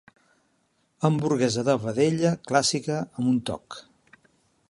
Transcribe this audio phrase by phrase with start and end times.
[1.09, 3.81] Hamburguesa de vedella clàssica amb un toc.